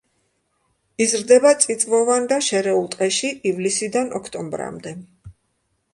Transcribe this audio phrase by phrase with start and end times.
[1.05, 4.99] იზრდება წიწვოვან და შერეულ ტყეში ივლისიდან ოქტომბრამდე.